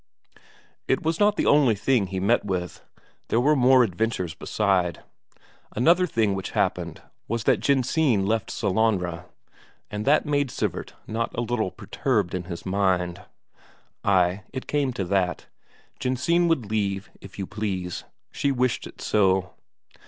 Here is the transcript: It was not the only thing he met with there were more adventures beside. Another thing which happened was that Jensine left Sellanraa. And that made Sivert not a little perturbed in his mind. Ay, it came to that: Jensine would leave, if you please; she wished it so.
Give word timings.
It 0.87 1.03
was 1.03 1.19
not 1.19 1.35
the 1.37 1.45
only 1.45 1.75
thing 1.75 2.07
he 2.07 2.19
met 2.19 2.43
with 2.43 2.83
there 3.27 3.39
were 3.39 3.55
more 3.55 3.83
adventures 3.83 4.33
beside. 4.33 5.03
Another 5.75 6.07
thing 6.07 6.33
which 6.33 6.57
happened 6.57 7.03
was 7.27 7.43
that 7.43 7.59
Jensine 7.59 8.25
left 8.25 8.49
Sellanraa. 8.49 9.25
And 9.91 10.03
that 10.05 10.25
made 10.25 10.49
Sivert 10.49 10.93
not 11.05 11.37
a 11.37 11.41
little 11.41 11.69
perturbed 11.69 12.33
in 12.33 12.45
his 12.45 12.65
mind. 12.65 13.21
Ay, 14.03 14.41
it 14.51 14.65
came 14.65 14.91
to 14.93 15.03
that: 15.05 15.45
Jensine 15.99 16.47
would 16.47 16.65
leave, 16.65 17.11
if 17.21 17.37
you 17.37 17.45
please; 17.45 18.03
she 18.31 18.51
wished 18.51 18.87
it 18.87 19.01
so. 19.01 19.53